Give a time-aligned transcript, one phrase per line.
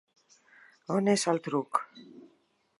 [0.95, 1.83] On és el truc?